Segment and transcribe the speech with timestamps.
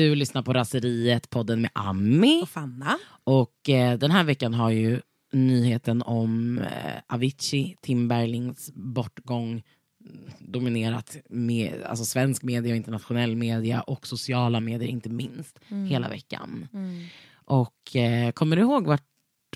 [0.00, 2.42] Du lyssnar på Raseriet, podden med Ami.
[2.42, 2.98] Och Fanna.
[3.24, 5.00] Och eh, den här veckan har ju
[5.32, 9.62] nyheten om eh, Avicii, Tim Berglings bortgång
[10.38, 15.58] dominerat med, alltså svensk media, internationell media och sociala medier inte minst
[15.88, 16.68] hela veckan.
[17.44, 19.04] Och eh, kommer du ihåg vart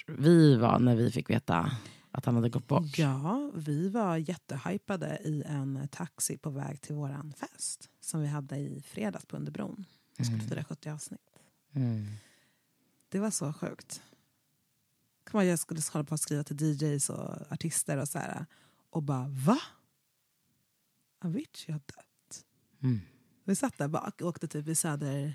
[0.06, 1.70] vi var när vi fick veta
[2.10, 2.98] att han hade gått bort?
[2.98, 8.56] Ja, vi var jättehypade i en taxi på väg till våran fest som vi hade
[8.56, 9.84] i fredags på Underbron.
[10.16, 11.30] Vi skulle fira 70 avsnitt.
[11.72, 12.06] Mm.
[13.08, 14.02] Det var så sjukt.
[15.32, 18.46] Jag skulle hålla på att skriva till DJs och artister och så här.
[18.90, 19.60] Och bara va?
[21.18, 22.44] Avicii har dött.
[22.82, 23.00] Mm.
[23.44, 25.34] Vi satt där bak och åkte typ i Söder,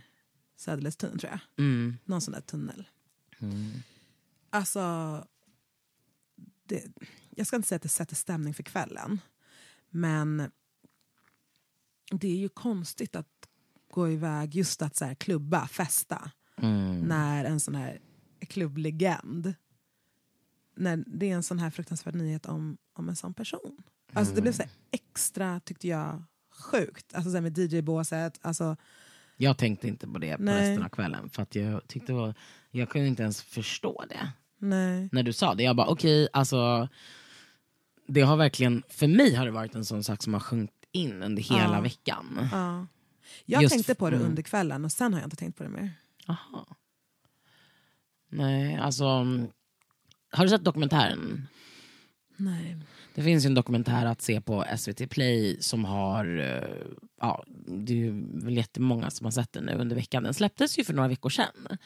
[0.55, 1.66] Söderledstunneln tror jag.
[1.66, 1.97] Mm.
[2.05, 2.88] Någon sån där tunnel.
[3.39, 3.71] Mm.
[4.49, 5.25] Alltså,
[6.64, 6.86] det,
[7.30, 9.19] jag ska inte säga att det sätter stämning för kvällen.
[9.89, 10.52] Men
[12.11, 13.48] det är ju konstigt att
[13.90, 16.32] gå iväg just att så här, klubba, festa.
[16.62, 17.00] Mm.
[17.00, 18.00] När en sån här
[18.48, 19.54] klubblegend,
[20.76, 23.78] när det är en sån här fruktansvärd nyhet om, om en sån person.
[24.14, 26.23] Alltså det blev så här extra, tyckte jag,
[26.72, 27.14] sjukt.
[27.14, 28.76] Alltså så här med DJ-båset, alltså
[29.38, 30.70] Jag tänkte inte på det på Nej.
[30.70, 31.30] resten av kvällen.
[31.30, 32.34] För att jag, tyckte var,
[32.72, 34.32] jag kunde inte ens förstå det.
[34.58, 35.10] nej.
[35.12, 35.64] När du sa det.
[35.64, 36.88] Jag bara okej, alltså.
[38.08, 41.23] Det har verkligen, för mig har det varit en sån sak som har sjunkit in
[41.23, 41.82] under hela Ja.
[41.82, 42.50] veckan.
[42.52, 42.88] Ja.
[43.45, 44.30] Jag Just tänkte på det mm.
[44.30, 45.91] under kvällen och sen har jag inte tänkt på det mer.
[46.27, 46.67] Aha.
[48.30, 49.05] Nej, alltså.
[50.31, 51.47] Har du sett dokumentären?
[52.38, 52.77] Nej.
[53.16, 57.94] Det finns ju en dokumentär att se på SVT Play som har, eh, ja, det
[57.94, 60.23] är ju väl jättemånga som har sett den nu under veckan.
[60.23, 61.77] Den släpptes ju för några veckor sedan.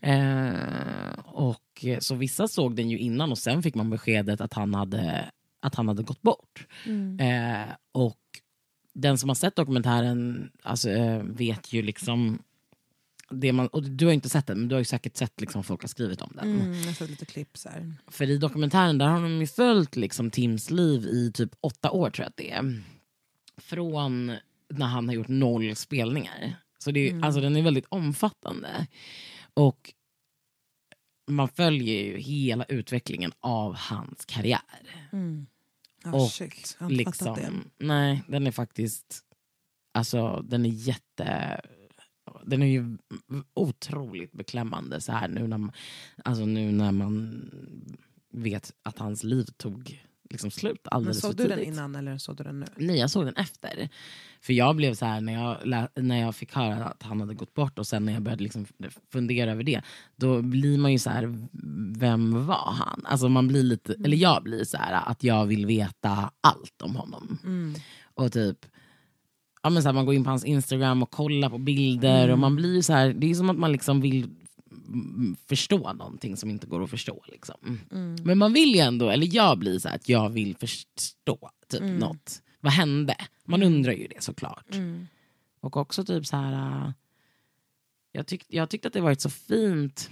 [0.00, 4.74] Eh, och, så vissa såg den ju innan och sen fick man beskedet att han
[4.74, 5.30] hade,
[5.60, 6.66] att han hade gått bort.
[7.20, 8.18] Eh, och
[8.94, 12.42] den som har sett dokumentären alltså, eh, vet ju liksom
[13.30, 15.64] det man, och du har inte sett den, men du har ju säkert sett liksom
[15.64, 16.60] folk har skrivit om den.
[16.60, 17.94] Mm, jag sett lite klipp så här.
[18.08, 22.10] För i dokumentären där har de ju följt liksom Tims liv i typ åtta år
[22.10, 22.82] tror jag att det är.
[23.56, 24.26] Från
[24.68, 26.56] när han har gjort noll spelningar.
[26.78, 28.86] Så det är, alltså, den är väldigt omfattande.
[29.54, 29.92] Och
[31.30, 34.60] man följer ju hela utvecklingen av hans karriär.
[35.12, 35.46] Mm.
[36.04, 37.40] Oh, Och shit, jag fattat det.
[37.50, 39.20] liksom, nej, den är faktiskt,
[39.94, 41.60] alltså den är jätte,
[42.44, 42.98] den är ju
[43.54, 45.72] otroligt beklämmande så här nu när man,
[46.24, 47.50] alltså nu när man
[48.30, 51.74] vet att hans liv tog liksom slut alldeles såg för du den tidigt.
[51.74, 52.66] innan eller såg du den nu?
[52.76, 53.88] Nej, jag såg den efter.
[54.40, 57.54] För jag blev så här när jag, när jag fick höra att han hade gått
[57.54, 58.66] bort och sen när jag började liksom
[59.12, 59.82] fundera över det,
[60.16, 61.48] då blir man ju så här,
[61.98, 63.02] vem var han?
[63.04, 66.96] Alltså man blir lite, eller jag blir så här att jag vill veta allt om
[66.96, 67.38] honom.
[67.44, 67.74] Mm.
[68.14, 68.66] Och typ,
[69.62, 72.38] ja men så här, man går in på hans Instagram och kollar på bilder och
[72.38, 74.36] man blir ju så här, det är som att man liksom vill mm,
[75.48, 77.24] förstå någonting som inte går att förstå.
[77.28, 77.78] Liksom.
[78.22, 81.82] Men man vill ju ändå, eller jag blir så här att jag vill förstå typ
[81.82, 82.42] något.
[82.60, 83.16] Vad hände?
[83.44, 84.74] Man undrar ju det såklart.
[84.74, 85.06] Mm.
[85.60, 86.86] Och också typ så här.
[86.86, 86.92] äh,
[88.12, 90.10] Jag, tyck, jag tyckte att det varit så fint.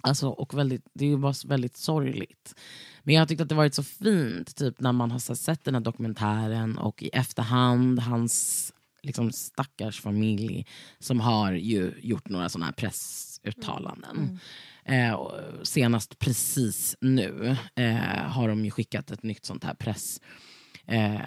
[0.00, 2.54] Alltså, och väldigt, det så väldigt sorgligt.
[3.02, 5.80] Men jag tyckte att det varit så fint typ när man har sett den här
[5.80, 8.72] dokumentären och i efterhand hans
[9.02, 10.66] liksom, stackars familj
[10.98, 12.72] som har ju gjort några sådana här
[13.38, 14.40] pressuttalanden.
[14.84, 15.32] Eh, och
[15.62, 17.96] senast precis nu eh,
[18.28, 20.20] har de ju skickat ett nytt sånt här press
[20.86, 21.20] eh,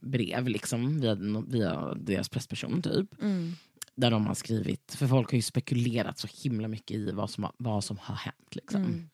[0.00, 1.14] brev liksom, via,
[1.48, 3.22] via deras pressperson typ.
[3.22, 3.52] Mm.
[3.94, 7.44] Där de har skrivit, för folk har ju spekulerat så himla mycket i vad som,
[7.44, 8.54] har- vad som har hänt.
[8.54, 8.82] Liksom.
[8.82, 9.08] Mm.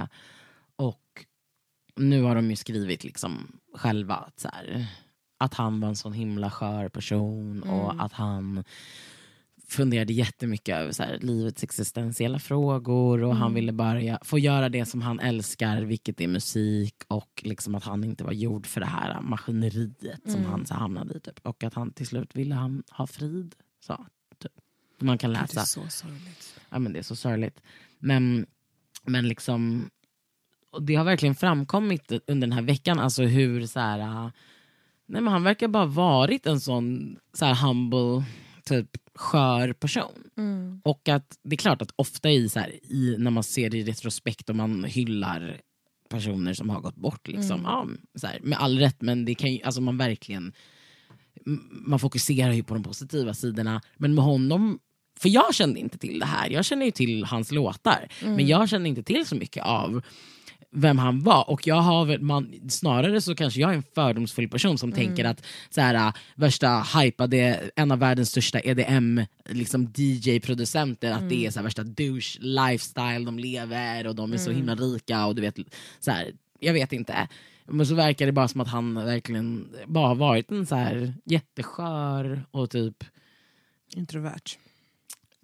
[0.00, 0.08] Eh,
[0.76, 1.26] och
[1.96, 4.86] nu har de ju skrivit liksom själva att, så här,
[5.38, 8.64] att han var en sån himla skör person och att han
[9.72, 14.86] funderade jättemycket över så här, livets existentiella frågor och han ville bara få göra det
[14.86, 18.86] som han älskar, vilket är musik och liksom att han inte var gjord för det
[18.86, 21.20] här maskineriet som han så hamnade i.
[21.20, 21.40] Typ.
[21.42, 23.54] Och att han till slut ville han ha frid.
[23.86, 24.06] Så,
[24.38, 24.52] typ.
[24.98, 26.60] Man kan Det läsa är så sorgligt.
[26.70, 27.60] ja, men det är så sorgligt.
[27.98, 28.46] Men,
[29.04, 29.90] men liksom,
[30.72, 34.30] och det har verkligen framkommit under den här veckan, alltså hur så här, äh,
[35.06, 38.24] nej men han verkar bara varit en sån så här humble,
[38.72, 40.30] typ skör person.
[40.36, 40.80] Mm.
[40.84, 43.78] Och att det är klart att ofta i, så här, i när man ser det
[43.78, 45.60] i retrospekt och man hyllar
[46.08, 49.52] personer som har gått bort, liksom, ja, så här, med all rätt, men det kan
[49.52, 50.52] ju, alltså man verkligen
[51.70, 53.82] man fokuserar ju på de positiva sidorna.
[53.96, 54.78] Men med honom,
[55.20, 56.50] för jag kände inte till det här.
[56.50, 58.08] Jag känner ju till hans låtar.
[58.24, 60.02] Men jag kände inte till så mycket av
[60.72, 61.50] vem han var.
[61.50, 65.44] Och jag har man, snarare så kanske jag är en fördomsfull person som tänker att
[65.70, 71.50] så här, äh, värsta hypade, en av världens största EDM liksom DJ-producenter, att det är
[71.50, 75.42] så här, värsta douche lifestyle de lever och de är så himla rika och du
[75.42, 75.56] vet,
[76.00, 77.28] så här, jag vet inte.
[77.66, 81.14] Men så verkar det bara som att han verkligen bara har varit en så här
[81.24, 83.04] jätteskör och typ
[83.96, 84.58] Introvert.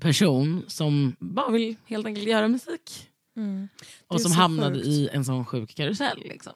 [0.01, 3.09] person som bara vill helt enkelt göra musik.
[3.39, 3.69] Det
[4.07, 4.87] Och som hamnade sjukt.
[4.87, 6.19] i en sån sjuk karusell.
[6.19, 6.53] Liksom.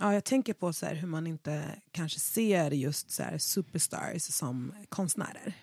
[0.00, 4.22] Ja, jag tänker på så här, hur man inte kanske ser just så här, superstars
[4.22, 5.54] som konstnärer.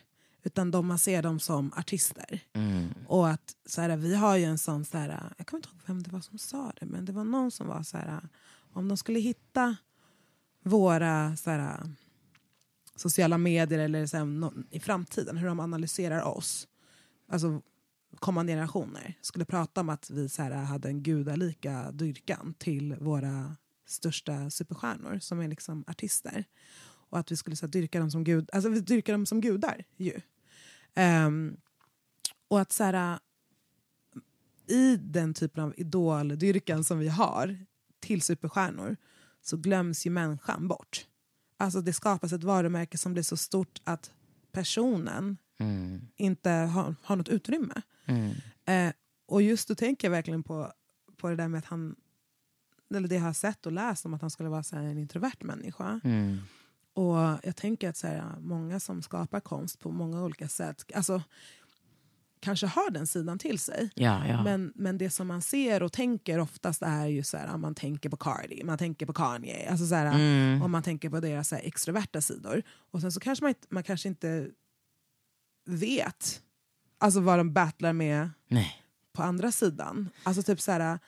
[0.44, 2.40] Utan de, man ser dem som artister.
[3.08, 5.80] Och att så här, vi har ju en sån, så här, jag kommer inte ihåg
[5.86, 8.20] vem det var som sa det, men det var någon som var så här,
[8.74, 9.76] om de skulle hitta
[10.64, 11.80] våra så här,
[12.96, 16.68] sociala medier eller så här, nå- i framtiden, hur de analyserar oss,
[17.32, 17.62] alltså
[18.16, 23.56] kommande generationer, skulle prata om att vi så här, hade en gudalika dyrkan till våra
[23.88, 26.46] största superstjärnor som är liksom artister.
[27.10, 29.42] Och att vi skulle så här, dyrka dem som gud, alltså vi dyrkar dem som
[29.42, 30.22] gudar ju.
[30.94, 31.58] Ehm,
[32.48, 33.20] och att så här,
[34.68, 37.66] i den typen av idoldyrkan som vi har
[38.00, 38.98] till superstjärnor
[39.42, 41.06] så glöms ju människan bort.
[41.58, 44.12] Alltså det skapas ett varumärke som blir så stort att
[44.52, 45.38] personen
[46.16, 47.82] inte har, har något utrymme.
[48.66, 48.94] Eh,
[49.28, 50.72] och just då tänker jag verkligen på,
[51.18, 51.96] på det där med att han,
[52.96, 55.38] eller det jag har sett och läst om att han skulle vara så en introvert
[55.44, 56.02] människa.
[56.94, 61.24] Och jag tänker att så här, många som skapar konst på många olika sätt, alltså
[62.42, 63.90] kanske har den sidan till sig.
[63.96, 64.44] Ja, ja.
[64.44, 68.10] Men, men det som man ser och tänker oftast är ju så här, man tänker
[68.10, 70.62] på Cardi, man tänker på Kanye, alltså så här, Mm.
[70.62, 72.64] om man tänker på deras så här, extroverta sidor.
[72.70, 74.50] Och sen så kanske man, man kanske inte
[75.66, 76.42] vet
[77.00, 78.84] alltså vad de battlar med Nej.
[79.14, 80.10] på andra sidan.
[80.24, 81.00] Alltså typ så här,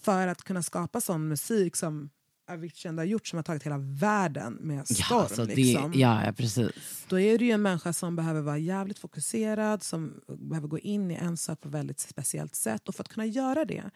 [0.00, 2.10] för att kunna skapa sån musik som
[2.50, 5.06] Avicii ändå har gjort som har tagit hela världen med storm.
[5.10, 5.92] Ja, alltså, det, liksom.
[5.94, 7.04] ja, ja, precis.
[7.08, 11.10] Då är det ju en människa som behöver vara jävligt fokuserad, som behöver gå in
[11.10, 12.88] i en sak på ett väldigt speciellt sätt.
[12.88, 13.90] Och för att kunna göra det,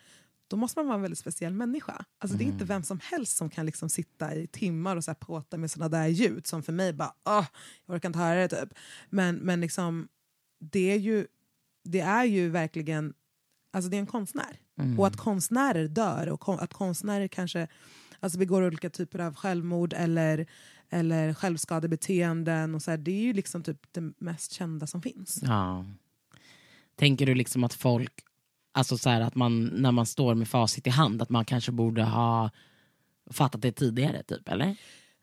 [0.48, 2.04] då måste man vara en väldigt speciell människa.
[2.18, 5.10] Alltså Det är inte vem som helst som kan liksom sitta i timmar och så
[5.10, 7.46] här påta med såna där ljud som för mig bara, åh,
[7.86, 8.78] jag orkar inte höra det typ.
[9.10, 10.08] Men, men liksom,
[10.58, 11.26] det är ju,
[11.84, 13.14] det är ju verkligen,
[13.72, 14.58] alltså det är en konstnär.
[14.98, 17.68] Och att konstnärer dör och kon- att konstnärer kanske
[18.20, 20.46] alltså begår olika typer av självmord eller,
[20.90, 22.74] eller självskadebeteenden.
[22.74, 25.40] Och så här, det är ju liksom typ det mest kända som finns.
[25.42, 25.84] Ja.
[26.96, 28.12] Tänker du liksom att folk,
[28.72, 31.72] alltså så här, att man när man står med facit i hand, att man kanske
[31.72, 32.50] borde ha
[33.30, 34.22] fattat det tidigare?
[34.22, 34.76] typ eller?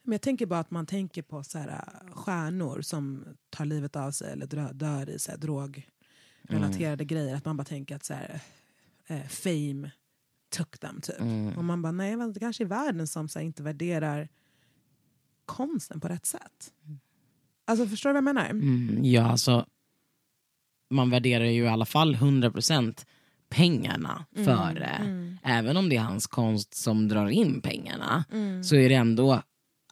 [0.06, 3.96] Men jag tänker bara att man tänker på så här, äh, stjärnor som tar livet
[3.96, 7.36] av sig eller dör, dör i så här, drogrelaterade grejer.
[7.36, 8.40] Att man bara tänker att så här,
[9.08, 9.92] eh, fame
[10.50, 11.20] took them typ.
[11.58, 14.30] Och man bara, nej det kanske är världen som så här, inte värderar
[15.46, 16.74] konsten på rätt sätt.
[17.66, 18.50] Alltså förstår du vad jag menar?
[18.50, 19.66] Mm, ja, alltså,
[20.90, 23.06] man värderar ju i alla fall 100%
[23.50, 24.90] pengarna före.
[25.44, 28.26] Även om det är hans konst som drar in pengarna
[28.64, 29.42] så är det ändå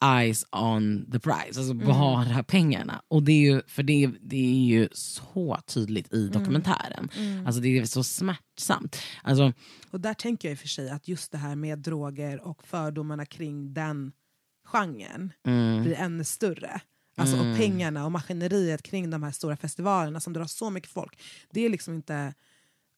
[0.03, 3.01] eyes on the prize, alltså bara pengarna.
[3.07, 7.09] Och det är ju, för det, är- det är ju så tydligt i dokumentären.
[7.45, 8.97] Alltså det är så smärtsamt.
[9.23, 9.53] Alltså,
[9.91, 12.63] Och där tänker jag i och för sig att just det här med droger och
[12.67, 14.11] fördomarna kring den
[14.65, 15.33] genren
[15.83, 16.81] blir ännu större.
[17.15, 21.19] Alltså, Och pengarna och maskineriet kring de här stora festivalerna som drar så mycket folk.
[21.51, 22.33] Det är liksom inte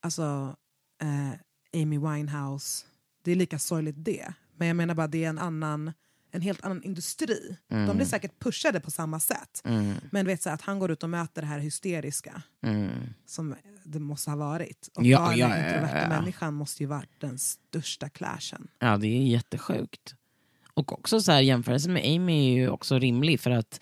[0.01, 0.55] alltså,
[1.01, 2.85] eh, Amy Winehouse,
[3.23, 4.33] det är lika sorgligt det.
[4.57, 5.93] Men jag menar bara det är en annan
[6.35, 7.57] en helt annan industri.
[7.67, 9.61] De blir säkert pushade på samma sätt.
[10.11, 12.41] Men du vet så att han går ut och möter det här hysteriska
[13.25, 14.89] som det måste ha varit.
[14.95, 16.09] Och Ja, ja, den introverta ja.
[16.09, 18.67] människan måste ju varit den största clashen.
[18.79, 20.15] Ja, det är jättesjukt.
[20.73, 23.79] Och också så här, jämförelsen med Amy är ju också rimlig för att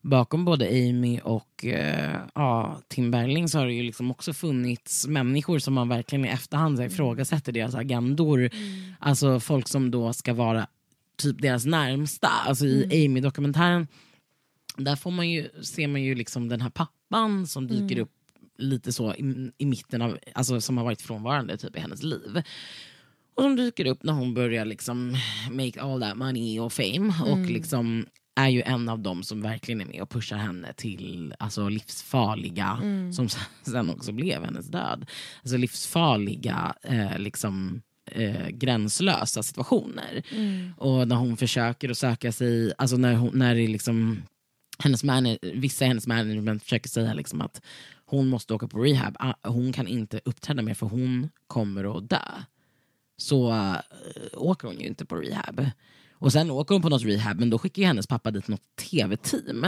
[0.00, 5.06] bakom både Amy och eh, ja, Tim Bergling så har det ju liksom också funnits
[5.06, 8.50] människor som man verkligen i efterhand så här, ifrågasätter deras agendor.
[8.98, 10.66] Alltså folk som då ska vara
[11.16, 12.28] typ deras närmsta.
[12.28, 13.86] Alltså i Amy-dokumentären
[14.76, 18.12] där får man ju, ser man ju liksom den här pappan som dyker upp
[18.58, 22.42] lite så i, i mitten av, alltså som har varit frånvarande typ i hennes liv.
[23.34, 25.16] Och som dyker upp när hon börjar liksom
[25.50, 27.14] make all that money och fame.
[27.26, 31.34] Och liksom är ju en av dem som verkligen är med och pushar henne till
[31.38, 32.78] alltså, livsfarliga,
[33.12, 33.28] som
[33.62, 35.06] sen också blev hennes död.
[35.42, 40.22] Alltså livsfarliga, eh, liksom, eh, gränslösa situationer.
[40.78, 44.22] Och när hon försöker att söka sig, alltså när, hon, när det liksom
[44.78, 47.60] hennes man, vissa i hennes management försöker säga liksom att
[48.04, 49.16] hon måste åka på rehab.
[49.18, 52.18] Ah, Hon kan inte uppträda mer för hon kommer att dö.
[53.16, 53.76] så uh,
[54.34, 55.66] åker hon ju inte på rehab.
[56.12, 59.66] Och sen åker hon på något rehab, men då skickar hennes pappa dit något tv-team.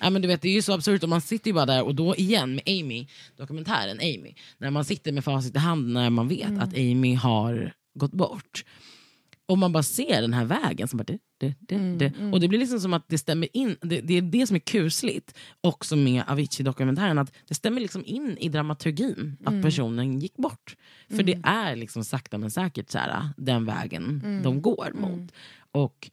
[0.00, 1.82] Ja, men du vet, det är ju så absurt, och man sitter ju bara där
[1.82, 6.10] och då igen med Amy, dokumentären Amy, när man sitter med facit i hand när
[6.10, 6.60] man vet Mm.
[6.60, 8.64] att Amy har gått bort.
[9.46, 10.88] Och man bara ser den här vägen.
[10.88, 12.12] Som bara, det, det, det, Mm, det.
[12.32, 13.76] Och det blir liksom som att det stämmer in.
[13.80, 17.18] Det, det är det som är kusligt också med Avicii-dokumentären.
[17.18, 19.62] Att det stämmer liksom in i dramaturgin att Mm.
[19.62, 20.76] personen gick bort.
[21.10, 24.42] För det är liksom sakta men säkert så här, den vägen Mm.
[24.42, 25.32] de går mot.
[25.72, 26.10] Och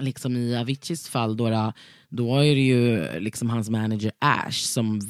[0.00, 1.72] liksom i Aviciis fall då,
[2.08, 5.00] då, är det ju liksom hans manager Ash som...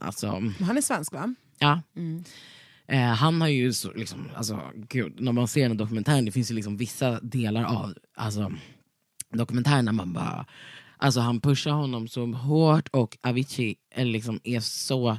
[0.00, 0.26] Alltså,
[0.60, 1.34] Han är svensk va?
[1.58, 2.24] ja, Mm.
[2.86, 6.50] Eh, han har ju, så, liksom, alltså, gud, när man ser den dokumentären, det finns
[6.50, 8.52] ju liksom vissa delar av alltså,
[9.32, 10.46] dokumentären där man bara...
[10.96, 15.18] Alltså han pushar honom så hårt och Avicii är, liksom, är så...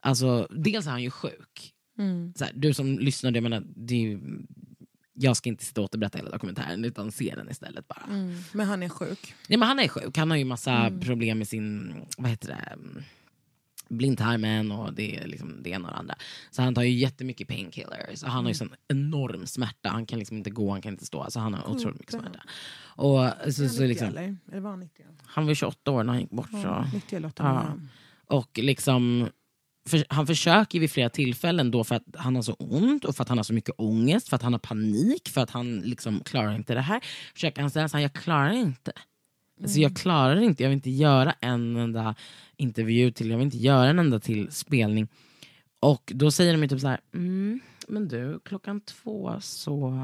[0.00, 1.72] Alltså, dels är han ju sjuk.
[1.98, 2.32] Mm.
[2.40, 4.20] Här, du som lyssnar, jag menar, det är ju,
[5.12, 8.06] jag ska inte sitta och återberätta hela dokumentären utan se den istället bara.
[8.08, 8.38] Mm.
[8.52, 9.34] Men han är sjuk.
[9.48, 12.72] Ja, men han är sjuk, han har ju massa problem med sin vad heter det,
[12.72, 13.02] mm,
[13.88, 16.14] blindtarmen och det, är liksom det ena och det andra.
[16.50, 19.88] Så han tar ju jättemycket painkillers och han har ju sån enorm smärta.
[19.88, 21.22] Han kan liksom inte gå, han kan inte stå.
[21.22, 22.40] Alltså han har otroligt mycket smärta.
[22.80, 24.36] Och så, så 90 liksom, eller?
[24.50, 25.04] Eller var han 90?
[25.24, 26.48] han var 28 år när han gick bort.
[26.52, 26.96] Ja, Så.
[26.96, 27.78] 90 eller 8 Ja.
[28.36, 29.28] Och liksom,
[29.88, 33.22] för, han försöker vid flera tillfällen då för att han har så ont och för
[33.22, 36.20] att han har så mycket ångest, för att han har panik, för att han liksom
[36.20, 37.00] klarar inte det här.
[37.34, 38.92] Försöker han säga så här, jag klarar inte.
[39.62, 42.14] Alltså jag klarar inte, jag vill inte göra en enda
[42.56, 45.08] intervju till, jag vill inte göra en enda till spelning.
[45.80, 49.94] Och då säger de ju typ så här, mm, men du, klockan två så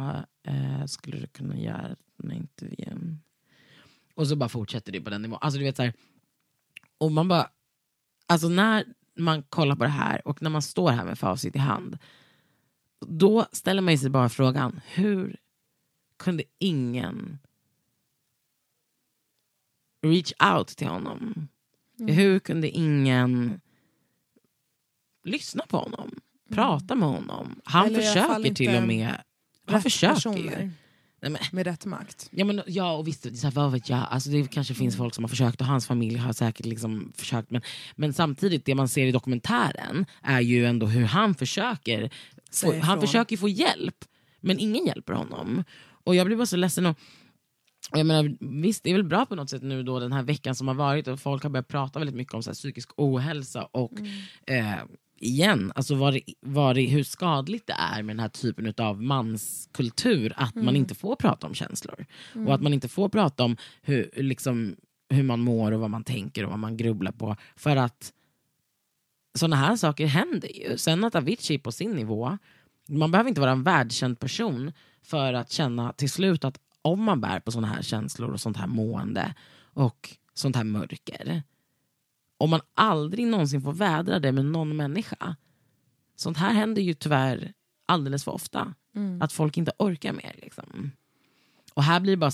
[0.49, 3.21] eh, skulle du kunna göra den här intervjun.
[4.15, 5.39] Och så bara fortsätter det på den nivån.
[5.41, 5.93] Alltså du vet så här,
[6.99, 7.51] och man bara,
[8.27, 8.85] alltså när
[9.19, 11.99] man kollar på det här och när man står här med facit i hand,
[13.01, 15.37] då ställer man sig bara frågan, hur
[16.17, 17.39] kunde ingen
[20.03, 21.49] reach out till honom?
[21.99, 23.61] Hur kunde ingen
[25.25, 26.21] lyssna på honom?
[26.51, 27.61] Prata med honom?
[27.65, 29.15] Han Eller försöker till och med...
[29.67, 30.71] Han försöker personer ju.
[31.53, 32.29] Med rätt makt.
[32.31, 34.07] Ja, men, ja och visst, så här, vad vet jag?
[34.11, 37.51] Alltså, det kanske finns folk som har försökt och hans familj har säkert liksom försökt.
[37.51, 37.63] Men,
[37.97, 42.11] men samtidigt, det man ser i dokumentären är ju ändå hur han försöker.
[42.53, 44.05] Få, han försöker få hjälp,
[44.41, 45.65] men ingen hjälper honom.
[46.05, 46.87] Och jag blir bara så ledsen.
[46.87, 46.99] Och,
[47.93, 50.23] och jag menar, visst, det är väl bra på något sätt nu då den här
[50.23, 52.91] veckan som har varit och folk har börjat prata väldigt mycket om så här, psykisk
[52.97, 53.93] ohälsa och
[54.47, 54.75] Mm.
[54.75, 54.79] eh,
[55.21, 59.03] igen, alltså vad det, vad det, hur skadligt det är med den här typen av
[59.03, 62.07] manskultur att man inte får prata om känslor.
[62.47, 64.77] Och att man inte får prata om hur, liksom,
[65.11, 67.37] hur man mår och vad man tänker och vad man grubblar på.
[67.57, 68.13] För att
[69.39, 70.79] sådana här saker händer ju.
[70.79, 72.39] Sen att Avicii på sin nivå,
[72.89, 74.73] man behöver inte vara en världskänd person
[75.03, 78.57] för att känna till slut att om man bär på sådana här känslor och sånt
[78.57, 79.35] här mående
[79.75, 81.43] och sånt här mörker,
[82.39, 85.37] om man aldrig någonsin får vädra det med någon människa.
[86.17, 87.53] Sånt här händer ju tyvärr
[87.87, 88.75] alldeles för ofta.
[89.23, 90.35] Att folk inte orkar mer.
[90.43, 90.91] Liksom.
[91.75, 92.31] Och här blir det bara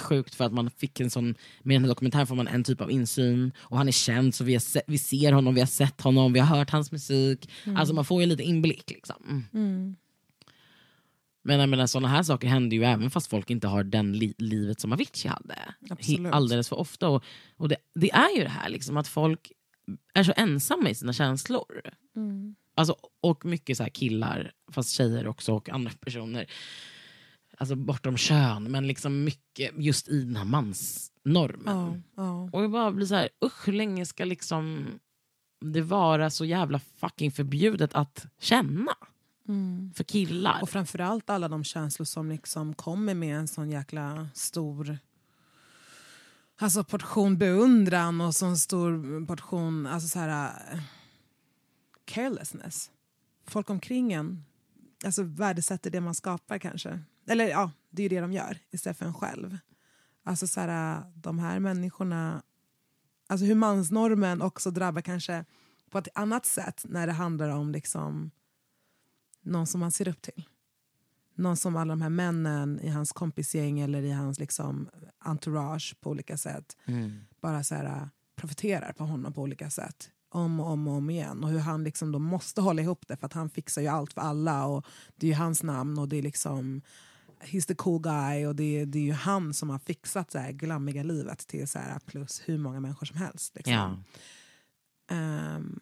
[0.00, 2.80] sjukt för att man fick en sån, med den här dokumentären får man en typ
[2.80, 6.00] av insyn och han är känd så vi, se, vi ser honom, vi har sett
[6.00, 7.50] honom, vi har hört hans musik.
[7.76, 8.90] Alltså man får ju lite inblick.
[8.90, 9.46] Liksom.
[9.52, 9.96] Mm.
[11.46, 14.34] Men jag menar, såna här saker händer ju även fast folk inte har den li
[14.38, 15.58] livet som Avicii hade.
[15.90, 16.32] Absolut.
[16.32, 17.08] Alldeles för ofta.
[17.08, 17.24] Och,
[17.56, 19.52] och det, det är ju det här liksom, att folk
[20.14, 21.80] är så ensamma i sina känslor.
[22.16, 22.54] Mm.
[22.74, 26.46] Alltså, och mycket så killar, fast tjejer också och andra personer.
[27.58, 32.02] Alltså bortom kön, men liksom mycket just i den här mansnormen.
[32.16, 32.50] Ja, ja.
[32.52, 34.86] Och jag bara blir så här, usch hur länge ska liksom
[35.60, 38.94] det vara så jävla fucking förbjudet att känna
[39.48, 39.92] Mm.
[39.96, 40.62] för killar?
[40.62, 44.98] Och framförallt alla de känslor som liksom kommer med en sån jäkla stor
[46.56, 50.80] alltså portion beundran och sån stor portion alltså så här, eh,
[52.04, 52.90] carelessness.
[53.46, 54.44] Folk omkring en
[55.04, 57.00] alltså värdesätter det man skapar kanske.
[57.26, 59.58] Eller ja, det är ju det de gör istället för en själv.
[60.24, 62.42] Alltså så här, de här människorna,
[63.26, 65.44] alltså hur mansnormen också drabbar kanske
[65.90, 68.30] på ett annat sätt när det handlar om liksom
[69.44, 70.44] någon som man ser upp till.
[71.34, 76.10] Någon som alla de här männen i hans kompisgäng eller i hans liksom entourage på
[76.10, 77.20] olika sätt Mm.
[77.40, 80.10] bara så här, äh, profiterar på honom på olika sätt.
[80.28, 81.44] Om och om och om igen.
[81.44, 84.12] Och hur han liksom då måste hålla ihop det för att han fixar ju allt
[84.12, 84.66] för alla.
[84.66, 84.86] Och
[85.16, 86.82] Det är ju hans namn och det är liksom
[87.40, 90.38] He's the cool guy och det är, det är ju han som har fixat det
[90.38, 93.54] här glammiga livet till så här plus hur många människor som helst.
[93.56, 93.74] Liksom.
[93.74, 93.96] Ja.
[95.16, 95.80] Ehm,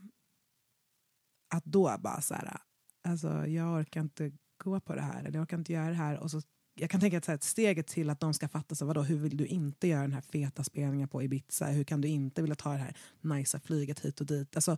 [1.54, 2.59] att då bara så här,
[3.02, 4.32] alltså jag orkar inte
[4.64, 6.18] gå på det här, eller jag orkar inte göra det här.
[6.18, 6.42] Och så,
[6.75, 9.18] jag kan tänka att så här, steget till att de ska fatta, så, vadå, hur
[9.18, 11.66] vill du inte göra den här feta spelningen på Ibiza?
[11.66, 14.56] Hur kan du inte vilja ta det här nicea flyget hit och dit?
[14.56, 14.76] Alltså,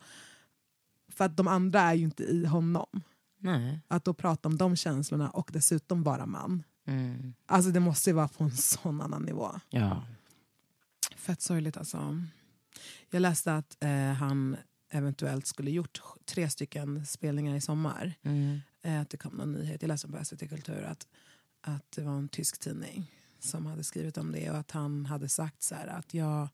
[1.09, 3.03] för att de andra är ju inte i honom.
[3.39, 3.81] Nej.
[3.89, 6.63] Att då prata om de känslorna och dessutom vara man.
[6.87, 7.35] Mm.
[7.47, 9.61] Alltså det måste ju vara på en sån annan nivå.
[9.71, 10.05] Ja.
[11.17, 12.23] Fett sorgligt alltså.
[13.11, 14.57] Jag läste att eh, han
[14.95, 18.15] eventuellt skulle gjort tre stycken spelningar i sommar.
[18.23, 18.61] Mm.
[18.83, 21.07] Eh, att det kom någon nyhet, jag läste på SVT Kultur att,
[21.61, 25.29] att det var en tysk tidning som hade skrivit om det och att han hade
[25.29, 26.49] sagt så här att jag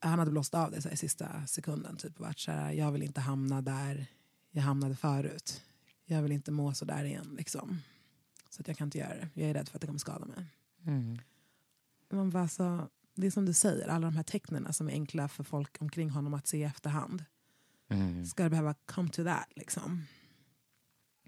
[0.00, 2.72] han hade blåst av det så här, i sista sekunden typ och varit så här,
[2.72, 4.06] jag vill inte hamna där
[4.50, 5.62] jag hamnade förut.
[6.04, 7.82] Jag vill inte må så där igen liksom.
[8.50, 9.28] Så att jag kan inte göra det.
[9.34, 10.44] Jag är rädd för att det kommer skada mig.
[10.86, 11.18] Mm.
[12.10, 15.28] Man bara så, det är som du säger, alla de här tecknen som är enkla
[15.28, 17.24] för folk omkring honom att se i efterhand.
[17.88, 18.24] Mm.
[18.24, 20.06] Ska det behöva come to that liksom?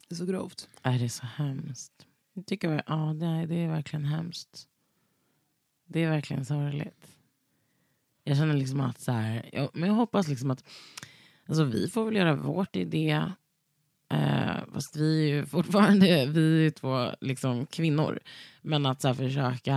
[0.09, 0.69] Det är så grovt.
[0.83, 2.07] Är det är så hemskt?
[2.33, 4.67] Jag tycker, ja, det, är, det är verkligen hemskt.
[5.87, 7.07] Det är verkligen sorgligt.
[8.25, 10.65] Jag känner liksom att så här, jag, men jag hoppas liksom att
[11.47, 13.33] alltså vi får väl göra vårt i det.
[14.11, 18.21] Eh, fast vi är ju fortfarande vi är ju två liksom, kvinnor.
[18.63, 19.77] Men att så här, försöka,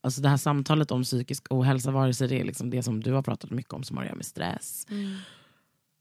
[0.00, 3.12] alltså det här samtalet om psykisk ohälsa, vare sig det är liksom det som du
[3.12, 4.86] har pratat mycket om som har att göra med stress.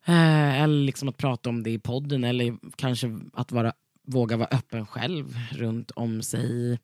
[0.10, 3.74] Eh, eller liksom att prata om det i podden eller kanske att vara,
[4.08, 6.80] våga vara öppen själv runt om sig.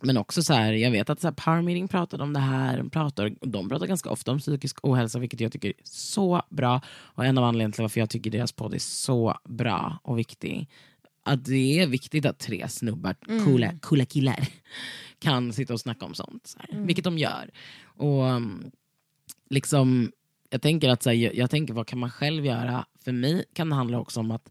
[0.00, 2.78] Men också så här, jag vet att så här, Power Meeting pratade om det här.
[2.78, 6.80] De pratar, de pratar ganska ofta om psykisk ohälsa, vilket jag tycker är så bra.
[6.88, 10.68] Och en av anledningarna till varför jag tycker deras podd är så bra och viktig.
[11.22, 14.48] Att det är viktigt att tre snubbar, coola, coola killar,
[15.18, 16.46] kan sitta och snacka om sånt.
[16.46, 17.50] Så här, Vilket de gör.
[17.84, 18.70] Och um,
[19.50, 20.12] liksom,
[20.50, 22.86] jag tänker att så här, jag, jag tänker vad kan man själv göra?
[23.04, 24.50] För mig kan det handla också om att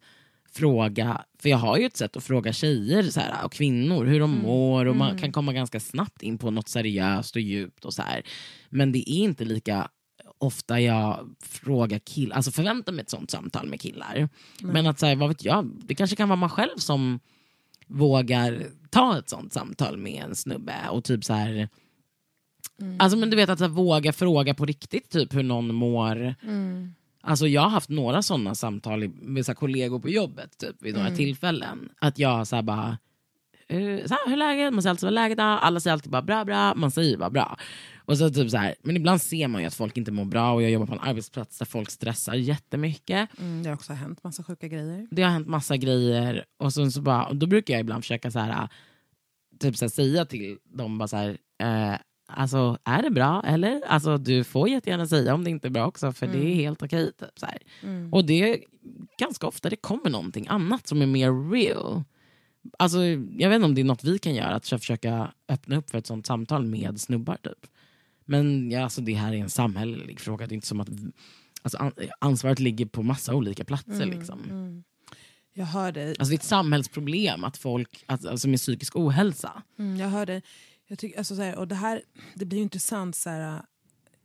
[0.51, 4.19] fråga, för jag har ju ett sätt att fråga tjejer så här, och kvinnor hur
[4.19, 7.93] de mår och man kan komma ganska snabbt in på något seriöst och djupt och
[7.93, 8.23] så här.
[8.69, 9.89] Men det är inte lika
[10.37, 14.29] ofta jag frågar killar, alltså förväntar mig ett sånt samtal med killar.
[14.61, 17.19] Men att så här, vad vet jag, det kanske kan vara man själv som
[17.87, 21.69] vågar ta ett sånt samtal med en snubbe och typ så här
[22.99, 26.35] Alltså men du vet att här, våga fråga på riktigt typ hur någon mår.
[27.21, 30.95] Alltså jag har haft några sådana samtal med så här, kollegor på jobbet typ, vid
[30.95, 31.89] några tillfällen.
[31.99, 32.97] Att jag så här, bara,
[33.69, 34.73] så här, hur är läget?
[34.73, 35.43] Man säger alltid vad läget är.
[35.43, 37.57] Alla säger alltid bara bra bra, man säger bara bra.
[38.05, 40.53] Och så typ så här, men ibland ser man ju att folk inte mår bra
[40.53, 43.39] och jag jobbar på en arbetsplats där folk stressar jättemycket.
[43.39, 45.07] Mm, det har också hänt massa sjuka grejer.
[45.11, 48.31] Det har hänt massa grejer och så, så bara, och då brukar jag ibland försöka
[48.31, 48.69] så här,
[49.59, 53.81] typ så här, säga till dem bara så här, eh, alltså är det bra eller?
[53.87, 56.83] Alltså du får jättegärna säga om det inte är bra också för det är helt
[56.83, 57.11] okej.
[57.19, 57.57] Typ, så här.
[58.11, 58.59] Och det är
[59.19, 62.03] ganska ofta det kommer någonting annat som är mer real.
[62.79, 63.03] Alltså,
[63.37, 65.97] jag vet inte om det är något vi kan göra, att försöka öppna upp för
[65.97, 67.37] ett sånt samtal med snubbar.
[67.43, 67.67] Typ.
[68.25, 70.47] Men ja, alltså, det här är en samhällelig fråga.
[70.47, 70.89] Det är inte som att
[71.61, 74.05] alltså, an- ansvaret ligger på massa olika platser.
[74.05, 74.83] Liksom.
[75.53, 76.07] Jag hör dig.
[76.09, 79.63] Alltså, det är ett samhällsproblem att folk, alltså, med psykisk ohälsa.
[79.79, 80.41] Mm, jag hör dig.
[80.91, 82.01] Jag tycker, alltså, så här, och det, här,
[82.35, 83.65] det blir ju intressant, så här,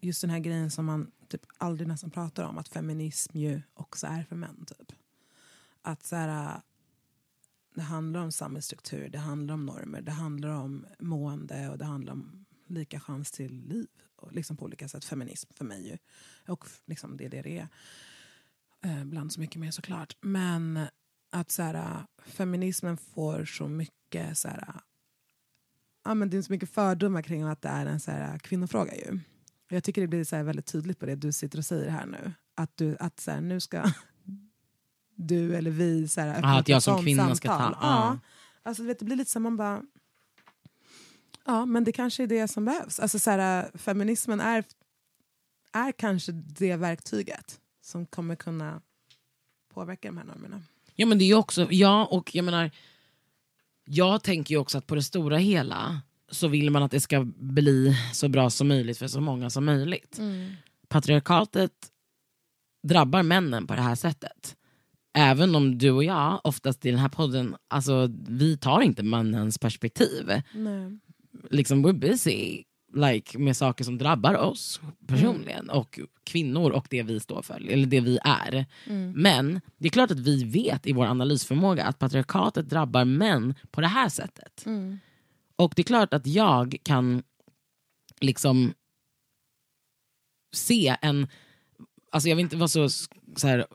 [0.00, 4.06] just den här grejen som man typ aldrig nästan pratar om, att feminism ju också
[4.06, 4.66] är för män.
[4.66, 4.92] Typ.
[5.82, 6.60] Att så här,
[7.74, 12.12] det handlar om samhällsstruktur, det handlar om normer, det handlar om mående och det handlar
[12.12, 13.88] om lika chans till liv.
[14.16, 15.04] Och liksom på olika sätt.
[15.04, 15.98] Feminism för mig ju.
[16.52, 17.68] Och liksom det är det det är.
[18.80, 20.16] Eh, bland så mycket mer såklart.
[20.20, 20.86] Men
[21.30, 24.80] att så här, feminismen får så mycket så här,
[26.04, 28.94] ja, men det är så mycket fördomar kring att det är en så här, kvinnofråga.
[28.94, 29.18] Ju.
[29.68, 32.06] Jag tycker det blir så här väldigt tydligt på det du sitter och säger här
[32.06, 32.32] nu.
[32.54, 33.90] Att, du, att så här, nu ska
[35.14, 37.78] du eller vi så här, öppna Ah, att jag som kvinna ska ta- samtal.
[37.82, 38.18] ja.
[38.62, 39.82] Alltså, vet, det blir lite som man bara...
[41.46, 43.00] Ja, men det kanske är det som behövs.
[43.00, 44.64] Alltså, så här, feminismen är,
[45.72, 48.80] är kanske det verktyget som kommer kunna
[49.74, 50.62] påverka de här normerna.
[50.94, 52.70] Ja men det är också, ja och jag menar,
[53.84, 57.24] jag tänker ju också att på det stora hela så vill man att det ska
[57.36, 60.20] bli så bra som möjligt för så många som möjligt.
[60.88, 61.72] Patriarkatet
[62.82, 64.56] drabbar männen på det här sättet.
[65.16, 69.58] Även om du och jag oftast i den här podden, alltså vi tar inte mannens
[69.58, 70.42] perspektiv.
[70.54, 70.98] Nej.
[71.50, 77.20] Liksom we're busy like, med saker som drabbar oss personligen och kvinnor och det vi
[77.20, 78.66] står för, eller det vi är.
[79.14, 83.80] Men det är klart att vi vet i vår analysförmåga att patriarkatet drabbar män på
[83.80, 84.64] det här sättet.
[85.56, 87.22] Och det är klart att jag kan
[88.20, 88.74] liksom
[90.54, 91.26] se en
[92.14, 92.88] Alltså jag vill inte vara så,
[93.36, 93.66] så, här,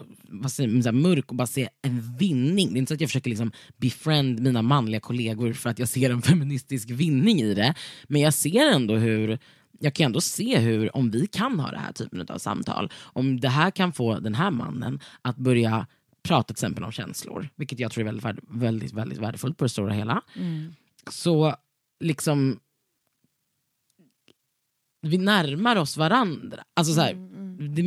[0.49, 2.73] säger, så här, mörk och bara se en vinning.
[2.73, 5.89] Det är inte så att jag försöker liksom befriend mina manliga kollegor för att jag
[5.89, 7.73] ser en feministisk vinning i det.
[8.07, 9.39] Men jag ser ändå hur
[9.79, 13.39] jag kan ändå se hur, om vi kan ha det här typen av samtal, om
[13.39, 15.87] det här kan få den här mannen att börja
[16.23, 19.69] prata till exempel om känslor, vilket jag tror är väldigt, väldigt, väldigt värdefullt på det
[19.69, 20.21] stora hela.
[20.35, 20.73] Mm.
[21.11, 21.55] Så
[21.99, 22.59] liksom
[25.01, 26.63] vi närmar oss varandra.
[26.73, 27.38] Alltså så här, Mm,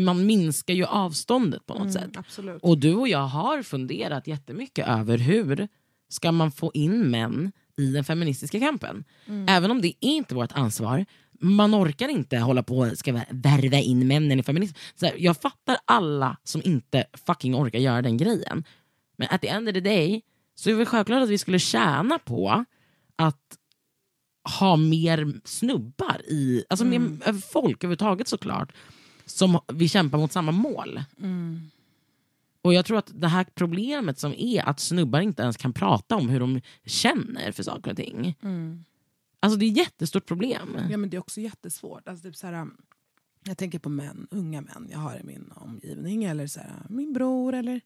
[0.04, 2.16] Man minskar ju avståndet på något mm, sätt.
[2.16, 2.62] Absolut.
[2.62, 5.68] Och du och jag har funderat jättemycket över hur
[6.08, 9.04] ska man få in män i den feministiska kampen.
[9.26, 9.46] Mm.
[9.48, 11.06] Även om det är inte vårt ansvar.
[11.40, 14.76] Man orkar inte hålla på och ska värva in männen i feminism.
[14.94, 18.64] Så här, jag fattar alla som inte fucking orkar göra den grejen.
[19.16, 20.22] Men at the end of the day
[20.54, 22.64] så är det väl självklart att vi skulle tjäna på
[23.16, 23.58] att
[24.58, 27.20] ha mer snubbar i, alltså Mm.
[27.26, 28.72] mer folk överhuvudtaget såklart,
[29.32, 31.02] som vi kämpar mot samma mål.
[31.18, 31.70] Mm.
[32.62, 36.16] Och jag tror att det här problemet som är att snubbar inte ens kan prata
[36.16, 38.36] om hur de känner för saker och ting.
[38.42, 38.84] Mm.
[39.40, 40.78] Alltså det är ett jättestort problem.
[40.90, 42.08] Ja, men det är också jättesvårt.
[42.08, 42.68] Alltså, typ så här,
[43.44, 46.24] jag tänker på män, unga män jag har i min omgivning.
[46.24, 47.80] Eller så här, min bror eller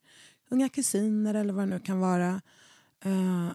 [0.48, 2.40] unga kusiner eller vad det nu kan vara.
[3.04, 3.48] Eh,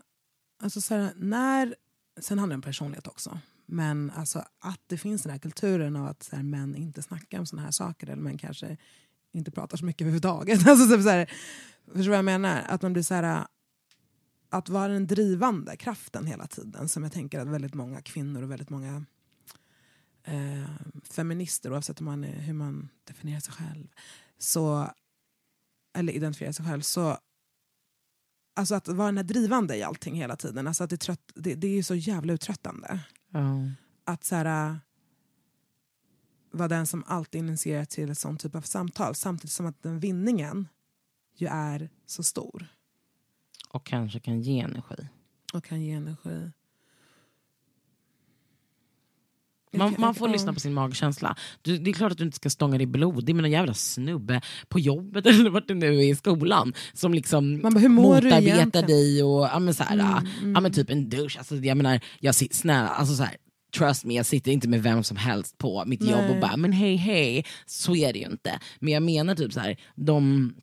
[0.63, 1.75] alltså så här, när,
[2.19, 3.39] sen handlar det om personlighet också.
[3.71, 7.39] Men alltså, att det finns den här kulturen av att så här, män inte snackar
[7.39, 8.10] om såna här saker.
[8.10, 8.77] Eller män kanske
[9.31, 10.67] inte pratar så mycket överhuvudtaget.
[10.67, 11.25] Alltså, så här,
[11.86, 12.63] förstår du vad jag menar?
[12.67, 13.45] Att man blir så här
[14.49, 18.51] att vara den drivande kraften hela tiden som jag tänker att väldigt många kvinnor och
[18.51, 19.05] väldigt många
[20.23, 20.69] eh,
[21.03, 23.88] feminister, oavsett om man är, hur man definierar sig själv,
[24.38, 24.91] så,
[25.97, 27.17] eller identifierar sig själv, så
[28.53, 31.31] Alltså att vara den här drivande i allting hela tiden, alltså att det, är trött,
[31.36, 32.99] det, det är ju så jävla uttröttande.
[33.32, 33.70] Ja.
[34.04, 34.76] Att så här, äh,
[36.52, 40.00] vara den som alltid initierar till ett sånt typ av samtal samtidigt som att den
[40.00, 40.67] vinningen
[41.36, 42.67] ju är så stor
[43.70, 45.08] Och kanske kan ge energi.
[45.54, 46.52] och kan ge energi.
[49.73, 51.36] Man, man får lyssna på sin magkänsla.
[51.62, 54.41] Du, det är klart att du inte ska stånga dig blodig med någon jävla snubbe
[54.67, 57.95] på jobbet eller vart det nu är i skolan som liksom Man bara, hur du
[57.95, 61.38] motarbetar dig och ja, men, så här, Mm, ja, men typ en douche.
[61.38, 63.36] Alltså, jag menar, jag snälla, alltså, så här,
[63.77, 66.39] trust me, jag sitter inte med vem som helst på mitt jobb och Nej.
[66.41, 68.60] bara men hej hej, så är det ju inte.
[68.79, 70.53] Men jag menar typ så här, de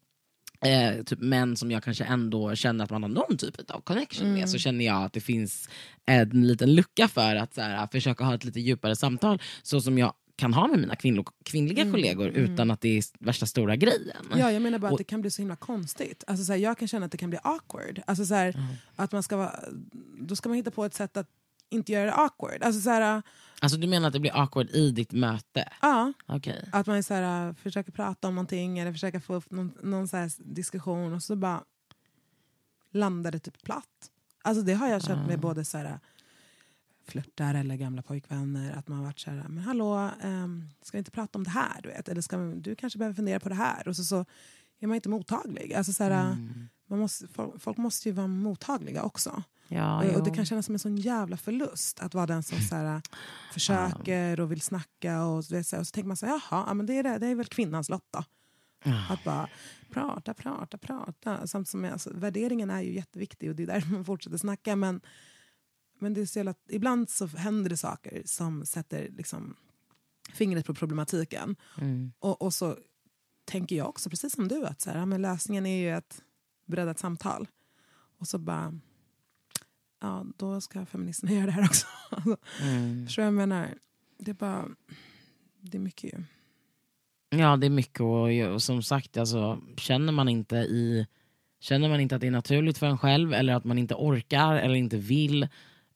[0.64, 4.27] eh, typ män som jag kanske ändå känner att man har någon typ av connection
[4.27, 4.38] Mm.
[4.40, 5.68] med så känner jag att det finns
[6.07, 9.99] en liten lucka för att så här, försöka ha ett lite djupare samtal så som
[9.99, 13.77] jag kan ha med mina kvinnlo- kvinnliga Mm, kollegor utan att det är värsta stora
[13.77, 14.27] grejen.
[14.37, 16.25] Ja, jag menar bara Och- att det kan bli så himla konstigt.
[16.27, 18.03] Alltså, så här, jag kan känna att det kan bli awkward.
[18.07, 18.55] Alltså, så här,
[18.97, 19.55] att man ska vara,
[20.21, 21.29] då ska man hitta på ett sätt att
[21.71, 22.63] inte göra det awkward.
[22.63, 23.23] Alltså, så här,
[23.61, 25.73] Alltså du menar att det blir awkward i ditt möte?
[25.83, 26.69] ja, Okej.
[26.73, 30.17] att man så här, försöker prata om någonting eller försöker få upp någon, någon så
[30.17, 31.65] här diskussion och så bara
[32.91, 34.11] landar det typ platt.
[34.43, 35.99] Alltså, det har jag känt med både så här,
[37.07, 38.73] flörtar eller gamla pojkvänner.
[38.77, 41.51] Att man har varit så här, men hallå, um, ska vi inte prata om det
[41.51, 41.81] här?
[41.83, 42.09] Du, vet?
[42.09, 43.89] Eller ska vi, du kanske behöver fundera på det här.
[43.89, 44.25] Och så, så
[44.81, 45.75] är man inte mottaglig.
[45.75, 46.69] Alltså, så här, Mm.
[46.87, 49.43] man måste, folk, folk måste ju vara mottagliga också.
[49.69, 52.61] Ja, och, och det kan kännas som en sån jävla förlust att vara den som
[52.61, 53.03] så här,
[53.53, 55.25] försöker och vill snacka.
[55.25, 57.35] Och, och så tänker man så här, jaha, ja, men det är, det, det är
[57.35, 58.25] väl kvinnans lott då.
[59.09, 59.49] Att bara
[59.91, 61.47] prata, prata, prata.
[61.47, 64.77] Samtidigt som alltså, värderingen är ju jätteviktig och det är därför man fortsätter snacka.
[64.77, 65.01] Men,
[65.99, 69.57] men det är så jävla, ibland så händer det saker som sätter liksom,
[70.33, 71.57] fingret på problematiken.
[71.81, 72.13] Mm.
[72.19, 72.77] Och, och så
[73.45, 76.23] tänker jag också, precis som du, att så här, men lösningen är ju ett
[76.67, 77.49] breddat samtal.
[78.19, 78.81] Och så bara,
[80.01, 81.87] ja, då ska feministerna göra det här också.
[82.11, 83.07] Alltså, Mm.
[83.07, 83.75] Förstår jag menar?
[84.19, 84.65] Det är bara,
[85.61, 86.23] det är mycket ju.
[87.31, 91.07] Ja, det är mycket och, och som sagt, alltså, känner, man inte i,
[91.61, 94.55] känner man inte att det är naturligt för en själv eller att man inte orkar
[94.55, 95.49] eller inte vill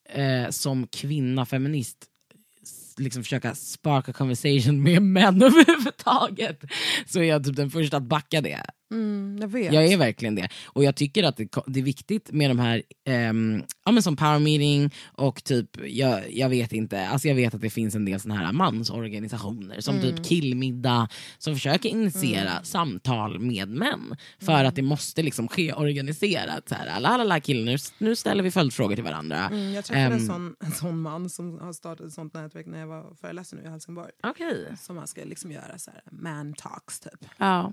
[0.09, 2.07] eh, som kvinna, feminist,
[2.99, 6.65] liksom försöka sparka conversation med män överhuvudtaget
[7.07, 8.65] så är jag typ den första att backa det.
[8.92, 9.72] Mm, jag vet.
[9.72, 10.48] Jag är verkligen det.
[10.66, 14.16] Och jag tycker att det, det är viktigt med de här, ehm, ja men som
[14.16, 18.05] power meeting och typ, jag, jag vet inte, alltså jag vet att det finns en
[18.05, 20.16] del såna här mansorganisationer som Mm.
[20.16, 24.16] typ killmiddag som försöker initiera samtal med män.
[24.38, 24.66] För Mm.
[24.66, 26.68] att det måste liksom ske organiserat.
[26.68, 29.48] Så här, alla, alla killar, nu, nu ställer vi följdfrågor till varandra.
[29.48, 30.26] Mm, jag träffade en, Ehm.
[30.26, 33.66] sån, en sån man som har startat ett sånt nätverk när jag var föreläsare nu
[33.66, 34.11] i Helsingborg.
[34.22, 34.66] Okej.
[34.81, 37.24] Som man ska liksom göra så här, man talks typ.
[37.38, 37.72] Ja.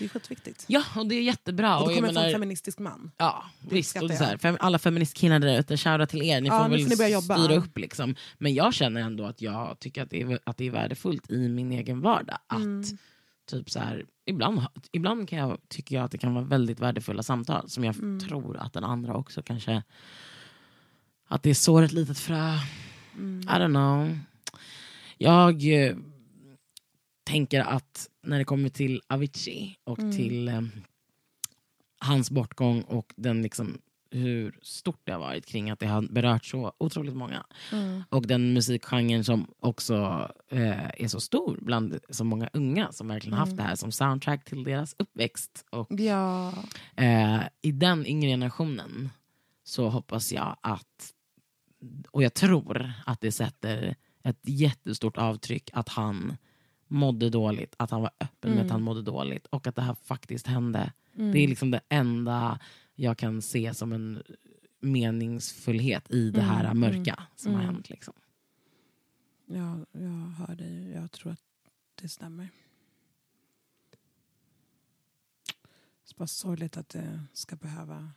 [0.00, 0.64] Det är skitviktigt.
[0.68, 1.76] ja, och det är jättebra.
[1.76, 3.10] Och Och det kommer från en menar, feministisk man.
[3.16, 4.02] Ja, visst.
[4.02, 6.40] Och det så här, fem, alla feministkillar där ute, shoutout till er.
[6.40, 7.38] Ni Ja, får väl ni börja jobba.
[7.38, 7.78] styra upp.
[7.78, 8.14] Liksom.
[8.38, 11.48] Men jag känner ändå att jag tycker att det, är, att det är värdefullt i
[11.48, 12.84] min egen vardag att Mm.
[13.50, 14.60] typ så här, ibland,
[14.92, 18.20] ibland kan jag, tycker jag att det kan vara väldigt värdefulla samtal som jag Mm.
[18.20, 19.82] tror att den andra också kanske...
[21.28, 22.58] Att det är så ett litet frö.
[23.16, 23.40] Mm.
[23.40, 24.18] I don't know.
[25.18, 25.96] Jag eh,
[27.24, 30.12] tänker att när det kommer till Avicii och Mm.
[30.16, 30.60] till eh,
[31.98, 33.78] hans bortgång och den liksom,
[34.10, 37.46] hur stort det har varit kring att det har berört så otroligt många.
[37.72, 38.02] Mm.
[38.08, 39.94] Och den musikgenren som också
[40.48, 44.44] eh, är så stor bland så många unga som verkligen haft det här som soundtrack
[44.44, 45.64] till deras uppväxt.
[45.70, 46.52] Och Ja.
[46.96, 49.10] eh, i den yngre generationen
[49.64, 51.12] så hoppas jag att,
[52.10, 56.36] och jag tror att det sätter ett jättestort avtryck att han
[56.90, 59.94] mådde dåligt, att han var öppen med att han mådde dåligt och att det här
[59.94, 60.92] faktiskt hände.
[61.12, 62.60] Det är liksom det enda
[62.94, 64.22] jag kan se som en
[64.80, 67.90] meningsfullhet i det här mörka som har hänt.
[67.90, 68.14] Liksom.
[69.46, 70.90] Ja, jag hör dig.
[70.90, 71.42] Jag tror att
[71.94, 72.48] det stämmer.
[76.04, 78.12] Det är bara sorgligt att det ska behöva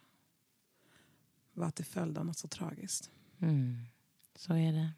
[1.54, 3.12] vara till följd av något så tragiskt.
[3.40, 3.78] Mm.
[4.36, 4.92] Så är det.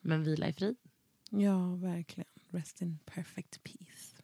[0.00, 0.76] Men vila i frid.
[1.30, 2.28] Ja, verkligen.
[2.56, 4.14] rest in perfect peace.